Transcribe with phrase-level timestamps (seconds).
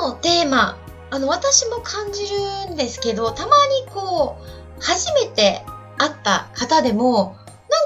[0.00, 0.78] のテーマ、
[1.10, 2.22] あの、私も感じ
[2.66, 5.62] るんですけど、たまにこう、初めて
[5.98, 7.36] 会った方でも、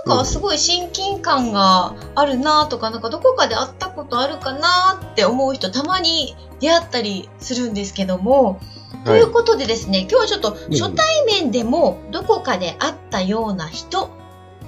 [0.07, 8.61] なんかすごい親近感があるなとか、なんかどこかで会ったことあるかなって思う人たまに出会ったりするんですけども、
[9.05, 14.11] ということでですね、今日はちょっと初対面でもどこかで会ったような人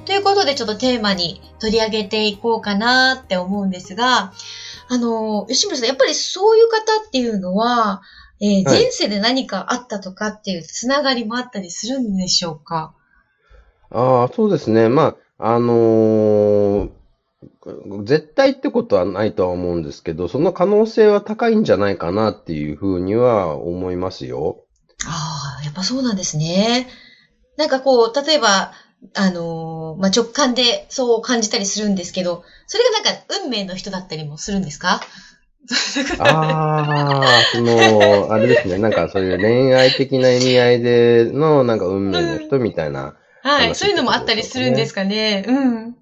[0.05, 4.33] ということでちょっとテーマに取り上げていこうかなって思うんですが、
[4.88, 8.02] あの、吉村さん、やっぱりそういう方っていうのは、
[8.40, 12.92] えーはい前世で何かあったとかっていうつながりもあったりするんでしょうか？
[13.91, 14.88] ああ、そうですね。
[14.88, 16.91] まあ、あのー
[18.05, 24.64] 絶対ってことはないとは思うんですけど、その可能性は高いんじゃないかなっていうふうには思いますよ。
[25.06, 26.89] ああ、やっぱそうなんですね。
[27.56, 28.72] なんかこう、例えば、
[29.14, 35.00] あのーまあ、直感でそう感じたりするんですけど、それがなんか運命の人だったりもするんですか？
[36.19, 36.78] あ
[37.41, 38.78] あ、 その、あれですね。
[38.78, 43.14] なんかそういう恋愛的な意味合いでの、なんか運命の人みたいな。
[43.42, 45.44] はい、話そういうのもあったりするんですかね。
[45.47, 45.94] うん。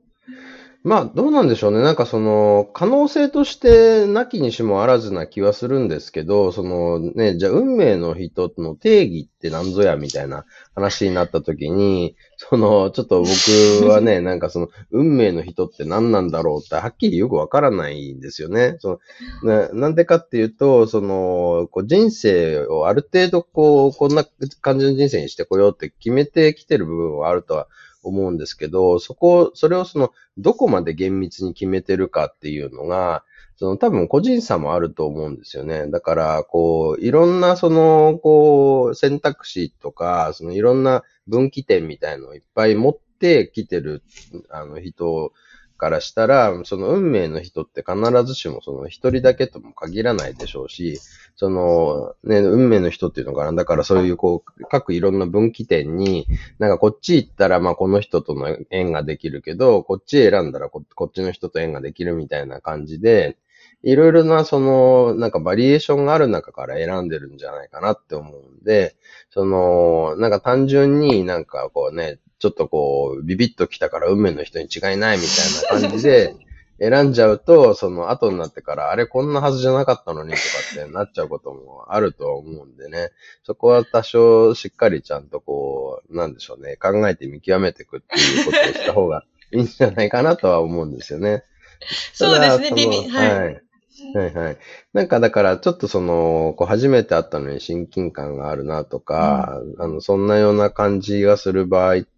[0.84, 1.80] まあ、どうなんでしょうね。
[1.80, 18.76] なんかその、可能性としてなきにしもあらずな気はするんですけど、そのね、じゃあ運命の人の定義って何ぞやみたいな話になった時に、その、ちょっと僕はね、 なんかその、運命の人って何なんだろうってはっきりよくわからないんですよね。
[18.80, 19.00] そ
[19.42, 24.26] のななんでかっていうと、その、こう人生をある程度こう、こんな
[24.60, 27.68] 感じの人生にしてこようって決めてきてる部分はあるとは
[28.04, 33.24] 思うんですけど、そこ、それをその、どこまで厳密に決めてるかっていうのが、
[33.56, 35.86] その多分個人差もあると思うんですよね。
[35.88, 44.02] だから、こう、いろんなその、こう、選択肢とか、そのいろんな分岐点みたいのをいっぱい持ってきてる、
[44.50, 45.32] あの人
[45.76, 50.98] からしたら、その運命の人って必ずしもその一人だけとも限らないでしょうし、
[51.36, 53.52] その、ね、運命の人っていうのかな。
[53.52, 56.26] だからそういうこう、各いろんな分岐点に、
[56.58, 63.36] なんかこっち行ったら、まあこの人との縁ができるけど、こっち選んだらここっちの人と縁ができるみたいな感じで、
[63.82, 68.96] いろいろなその、なんかバリエーションがある中から選んでるんじゃないかなって思うんで、
[69.30, 76.36] その、なんか単純になんかこうね、ちょっとこう、ビビッと来たから運命の人に違いないみたいな感じで、
[76.78, 80.42] 選んじゃうと、その後になってから、あれこんなはずじゃなかったのにとか
[80.82, 83.12] ってなっちゃうこともあると思うんでね。
[83.44, 91.44] そこは多少しっかりちゃんとこう、なんでしょうね、考えて見極めていくっていうことをした方がいいんじゃないかなとは思うんですよね。
[92.12, 93.64] そうですねビビはいはい。
[94.12, 94.56] はいはい。
[94.92, 102.13] なんかだからちょっとその、こう初めて会ったのに親近感があるなとか、あの、そんなような感じがする場合って、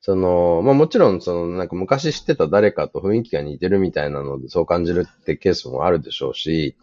[0.00, 6.76] その、まあもちろんその、なんか昔知ってた誰かと雰囲気が似てるみたいなのでそう感じるってケースもあるでしょうし、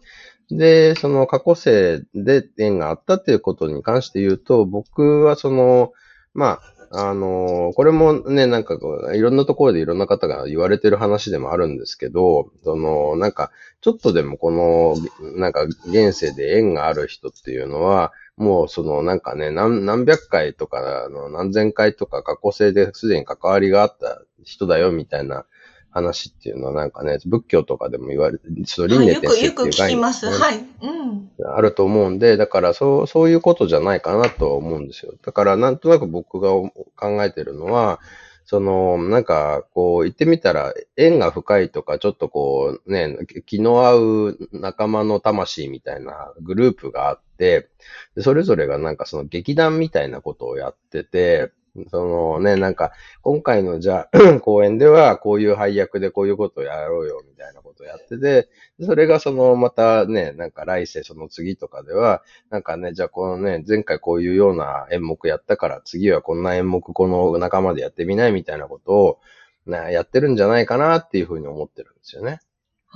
[0.50, 5.92] で、その過去生で縁があったっていうことに関して言うと、僕はその、
[6.34, 14.94] まあ、あの、これもね、なんかこう、いろんなところでいろんな方が言われてる話でもあるんですけど、その、なんか、ちょっとでもこの、
[15.36, 25.46] なんか、現世で縁がある人っていうのは、もうその、なんかね、何、何百回とか、あの何千回とか過去生ですでに関わりがあった人だよ、みたいな
[25.90, 30.30] 話っていうのはなんかね、仏教とかでも言われて、その輪廻転生っていう概念きます。
[30.30, 30.58] ねはい。
[30.82, 31.30] うん。
[31.56, 35.14] あると思うんで、だからそう、そういうことじゃないかなとは思うんですよ。
[35.24, 38.00] だからなんとなく僕が考えてるのは、
[38.44, 47.68] その、なんか、こう、言ってみたら、縁が深いとか、ちょっとこう、ね、気の合う仲間の魂みたいなグループがあって、
[48.14, 51.52] でそれぞれがなんかその劇団みたいなことをやってて、
[51.90, 52.92] そのね、なんか、
[53.22, 58.48] 今回のじゃあ、 公演ではこういう配役でこういうことをやろうよ、みたいなことをやってて、
[58.80, 69.18] それがその、またね、なんか来世その次とかでは、なんかね、じゃあこのね、前回こういうような演目やったから、次はこんな演目この仲間でやってみないみたいなことを、
[69.66, 72.40] ね、やってるんじゃないかなっていうふうに思ってるんですよね。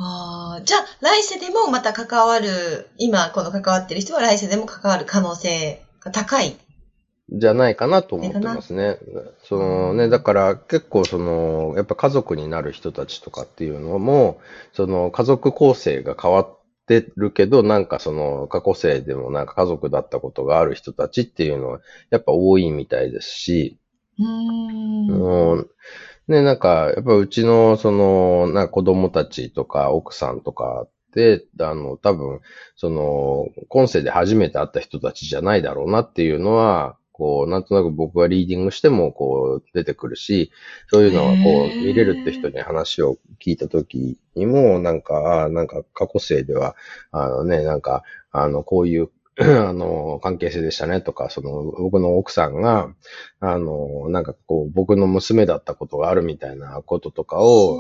[0.02, 6.56] ああ、じゃあ、来世でもまた関わる、今この関わってる人は来世でも関わる可能性が高い。
[7.32, 8.98] じゃないかなと思ってますね。
[9.44, 14.40] そのね、だから結構その、やっぱ家族になる人たちとかっていうのも、
[14.72, 16.60] その家族構成が変わっ
[16.98, 21.80] ってるけど、なんかその過去生でもなんか家族だったことがある人たちっていうのは
[22.10, 23.78] やっぱ多いみたいですし、
[24.18, 25.68] うーん。
[26.30, 32.40] ね、なんか、やっぱうちの、その、なんか子供たちとか奥さんとかって、あの、多分、
[32.76, 40.52] その、今世で初めて会った人たちじゃないだろうなっていうのは、こう、なんとなく僕がリーディングしても、こう、出てくるし、
[40.86, 46.76] そういうのは、こう、見れるって人に話を聞いた時にも、なんか、あなんか過去世では、
[47.10, 49.10] あのね、なんか、あの、こういう、
[49.40, 52.88] あの、関係性でしたねとか、その、僕の奥さんが、
[53.40, 57.76] あの、なんかこう、僕の娘だったことがあるみたいなこととかを、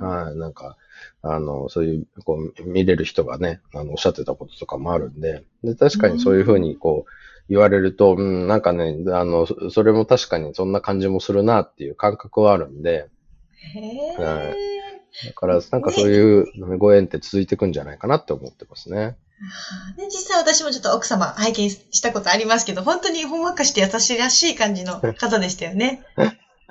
[0.00, 0.76] はい、なんか、
[1.22, 7.10] あの、そういう、こう、見れる人がね、あの、おっしゃってたこととかもあるんで、で、確かにそういうふうに、こう、
[7.48, 13.08] 言われると、うん、なんかね、あの、そそれも確かにそんな感じもするなっていう感覚はあるんで、
[13.74, 14.54] へはえ。
[15.28, 19.16] だから、なんかそういうご縁って続いていくんじゃないかなって思ってますね。
[19.96, 26.02] で、実際私もちょっと奥様拝見したことありますけど、本当にほんわかして優しいらしい感じの 方でしたよね。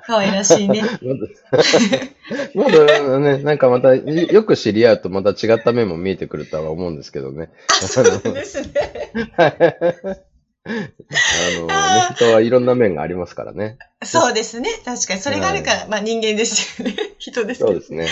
[0.04, 0.82] 可愛らしいね。
[2.54, 7.50] まだね、なんかまた、よく知り合うとまた違った面も見えてくるとは思うんですけどね。
[7.68, 9.12] そうですね。
[10.68, 13.78] あの、ね、人はいろんな面がありますからね。
[14.04, 14.68] そうですね。
[14.84, 15.20] 確かに。
[15.20, 16.96] それがあるから、まあ人間ですよね。
[17.18, 18.08] 人ですけどそうですね。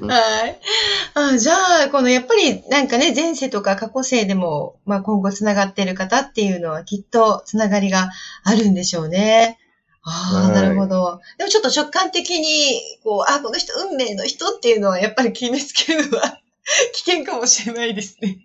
[0.00, 0.58] はい。
[1.14, 8.10] あじゃあ、このやっぱりなんかね、前世とか過去世でも、まあ今後つながっている方っていうのはきっとつながりが
[8.44, 9.58] あるんでしょうね。
[10.02, 11.20] ああ、はいなるほど。
[11.36, 16.40] でもちょっと直感的に、こう、あ、この人運命の人っていうのはやっぱり決めつけるのは
[16.94, 18.38] 危険かもしれないですね。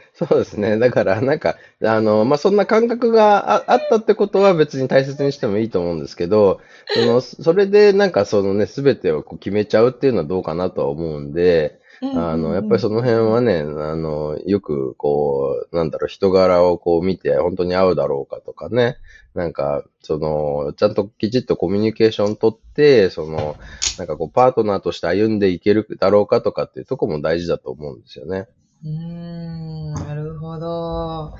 [0.14, 0.78] そうですね。
[0.78, 6.60] だから、なんか、あの、まあ、そんな感覚がああったってことは別に大切にしてもいいと思うんですけど、
[6.94, 18.96] その、それでなんかそのね、すべてをこう決めちゃうっていうのはどうかなとは思うんで、あの、やっぱりその辺はね、あの、よくこう、なんだろう、人柄をこう見て本当に合うだろうかとかね、
[19.34, 23.56] なんか、その、ちゃんときちっとコミュニケーション取って、その、
[23.98, 28.48] なんかこう、パートナーとして歩んでいけるだろうかとかっていうとこも大事だと思うんですよね。
[28.84, 31.34] うーん、なるほど。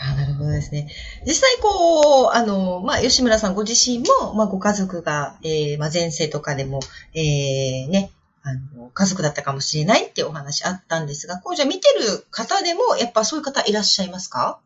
[0.00, 0.88] あなるほどですね。
[1.26, 6.80] 実際こう、あの、まあ、吉村さんご自身も、まあ、ご家族が、えー、まあ、前世とかでも、
[7.14, 8.10] えー、ね、
[8.42, 14.60] あの、家族だったかもしれないっていうお話あったんですが、こう、じゃあ見てる方でも、やっぱそういう方いらっしゃいますか？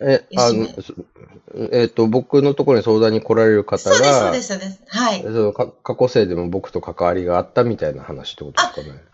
[0.00, 0.94] え、あの、そ
[1.72, 4.80] えっ、と、僕のところに相談に来られる方そうです、そうがで、す、そうです。
[4.88, 5.22] はい。
[5.22, 9.04] そ過去生でも僕と関わりがあったみたいな話ってことですかね。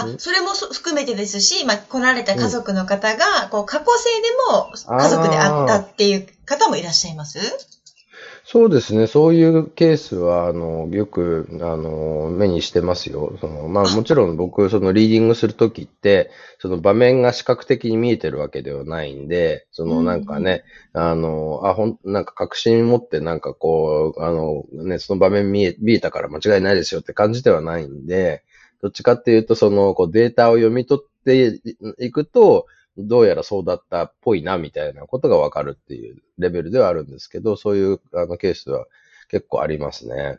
[0.00, 7.38] あう、んそれもそ含めてですし、まあ、来られた家族の方が、こう、過去世でも家族であったっていう方もいらっしゃいます？
[8.50, 9.06] そうですね。
[9.06, 13.36] そういうケースは、あの、よく、あの、目にしてますよ。
[13.42, 20.64] その、まあ、もちろん僕、その、リーディングするときって、その場面が視覚的に見えてるわけではないんで、その、なんかね、
[20.94, 28.44] あの、あ、ほん、なんか確信持って、なんかこう、あの、ね、その場面見え、見えたから間違いないですよって感じではないんで、
[28.82, 31.60] どっちかっていうと、その、こう、データを読み取って
[31.98, 32.66] いくと、
[32.98, 38.86] どうやらそうだったっぽいな、みたいなことがわかるっていうレベルではあるんですけど、そういうあのケースは
[39.28, 40.38] 結構ありますね。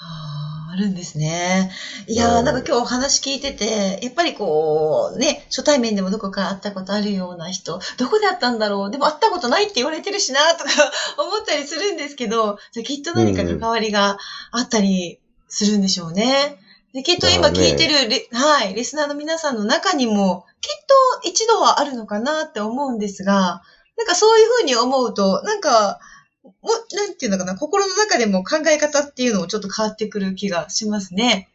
[0.00, 1.70] ああ、あるんですね。
[2.06, 10.70] いやなんか今日お話聞いてて、やっぱりこう、ね、初対面でもどこか会ったことあるような人、どこで会ったんだろうでも会ったことないって言われてるしな、とか
[11.18, 14.16] 思ったりするんですけど、じゃあきっと何か関わりが
[14.52, 16.56] あったりするんでしょうね。
[16.92, 20.86] で、きっと今聞いてるリ、はい、リスナーの皆さんの中にも、きっ
[21.22, 23.62] と一度はあるのかなって思うんですが、
[23.96, 26.00] なんかそういうふうに思うと、なんか、
[26.42, 31.48] も、なんていうのかな、心の中でも考え方っていうのもちょっと変わってくる気がしますね。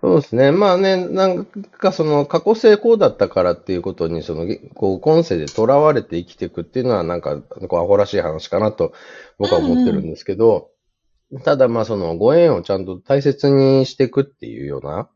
[0.00, 0.50] そうですね。
[0.50, 8.92] まあね、なんかその過去成功だったからっていうことに、その、こう、今世で囚われて生きていくっていうのは、なんか、こう、アホらしい話かなと
[9.38, 10.70] 僕は思ってるんですけど、
[11.44, 15.08] ただまあその、ご縁をちゃんと大切にしていくっていうような、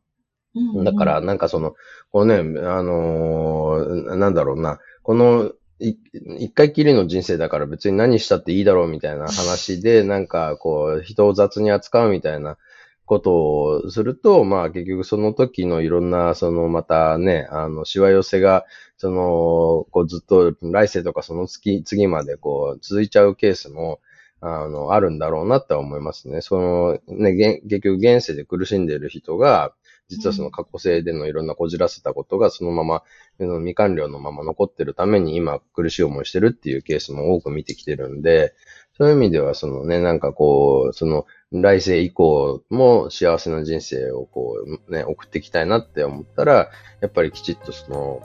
[0.55, 0.85] うんうん。
[0.85, 1.75] だから、なんかその、
[2.13, 5.97] こうね、あのーなんだろうな、この、い
[6.39, 12.59] 一回きりの人生だから別に何したっていいだろうみたいな話で、 なんかこう、人を雑に扱うみたいな
[13.07, 18.65] ことをすると、まあ結局その時のいろんな、そのまたね、あの、しわ寄せが、
[18.99, 24.01] その、こうずっと来世とかその月、次までこう続いちゃうケースも、
[24.47, 26.43] あの、あるんだろうなって思いますね。
[26.43, 29.73] その、ね、結局現世で苦しんでいる人が、
[30.09, 33.03] 実はその過去世でのいろんなこじらせたことがそのまま、
[33.39, 38.55] 未完了のまま残ってるために今苦しい思いしてるっていうケースも多く見てきてるんで、
[38.99, 44.57] そういう意味ではそのね、なんかこう、その、来世以降も幸せな人生をこ
[44.89, 46.71] うね、送っていきたいなって思ったら、
[47.01, 48.23] やっぱりきちっとその、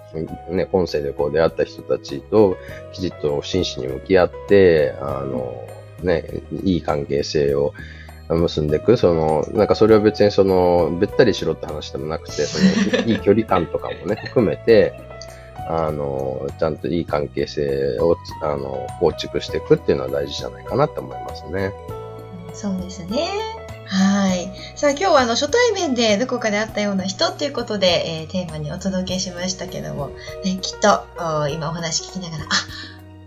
[0.50, 2.58] ね、今世でこう出会った人たちと
[2.92, 6.26] きちっと真摯に向き合って、あの、ね、
[6.64, 7.74] いい関係性を
[8.30, 8.98] 結んでいく。
[8.98, 12.60] その、なんかそれは別にその、べったりしろって話でもなくて、そ
[12.98, 14.94] の、 いい距離感とかもね、含めて、
[15.68, 21.72] あの、ちゃんといい関係性を、あの、構築していくっていうのは大事じゃないかなと思いますね。
[22.54, 23.30] そうですね。
[23.90, 24.52] はい。
[24.76, 30.10] さあ今日はあの初対面でどこかで会ったような人っていうことで、えー、テーマにお届けしましたけども、
[30.44, 31.06] ね、きっと
[31.50, 32.48] 今お話聞きながら、あ、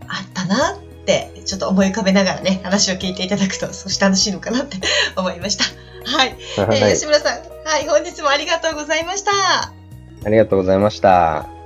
[0.06, 4.78] あったなってちょっと思い浮かべながらね、話を聞いていただくと少し楽しいのかなって
[5.16, 5.64] 思いました。
[6.04, 6.28] はい。
[6.56, 9.32] はい、えー、吉村さん、はい、本日もありがとうございました。
[10.24, 11.61] ありがとうございました。